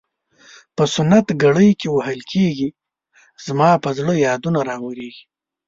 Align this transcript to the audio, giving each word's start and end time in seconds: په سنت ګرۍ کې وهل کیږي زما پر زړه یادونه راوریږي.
په 0.75 0.83
سنت 0.95 1.27
ګرۍ 1.41 1.69
کې 1.79 1.87
وهل 1.95 2.19
کیږي 2.31 2.69
زما 3.45 3.69
پر 3.83 3.91
زړه 3.97 4.13
یادونه 4.27 4.59
راوریږي. 4.69 5.23